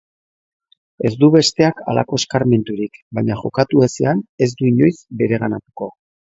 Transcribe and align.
Ez 1.09 1.11
du 1.23 1.29
besteak 1.35 1.83
halako 1.93 2.19
eskarmenturik, 2.23 2.99
baina 3.19 3.39
jokatu 3.45 3.87
ezean 3.91 4.27
ez 4.47 4.51
du 4.59 4.69
inoiz 4.75 4.93
bereganatuko. 5.23 5.95